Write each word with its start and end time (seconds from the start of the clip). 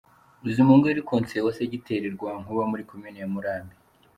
Bizimungu 0.43 0.83
yari 0.91 1.01
Konseye 1.09 1.41
wa 1.45 1.53
Segiteri 1.59 2.07
Rwankuba 2.15 2.63
muri 2.71 2.87
Komini 2.89 3.17
ya 3.21 3.29
Murambi. 3.33 3.75